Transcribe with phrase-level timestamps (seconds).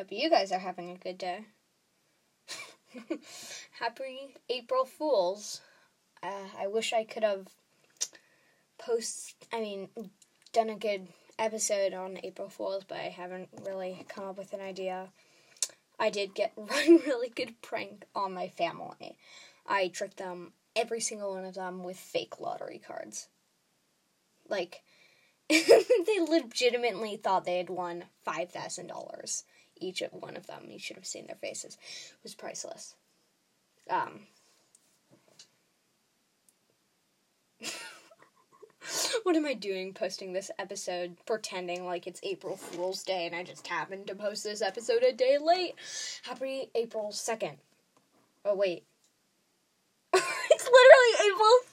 [0.00, 1.40] Hope you guys are having a good day.
[3.80, 5.60] Happy April Fools.
[6.22, 7.48] Uh, I wish I could have
[8.78, 9.34] post.
[9.52, 9.90] I mean,
[10.54, 11.08] done a good
[11.38, 15.08] episode on April Fools, but I haven't really come up with an idea.
[15.98, 16.70] I did get one
[17.06, 19.18] really good prank on my family.
[19.66, 23.28] I tricked them, every single one of them, with fake lottery cards.
[24.48, 24.80] Like,
[25.50, 29.42] they legitimately thought they had won $5,000
[29.80, 30.66] each one of them.
[30.68, 31.76] You should have seen their faces.
[32.12, 32.94] It was priceless.
[33.88, 34.26] Um,
[39.24, 43.42] what am I doing posting this episode pretending like it's April Fool's Day and I
[43.42, 45.74] just happened to post this episode a day late?
[46.22, 47.56] Happy April 2nd.
[48.44, 48.84] Oh, wait.
[50.14, 51.69] it's literally April 3rd.